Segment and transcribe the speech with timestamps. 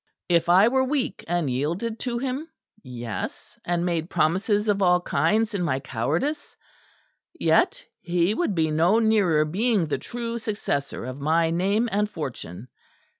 [0.27, 2.47] If I were weak and yielded to him,
[2.81, 6.57] yes, and made promises of all kinds in my cowardice
[7.39, 12.69] yet he would be no nearer being the true successor of my name and fortune.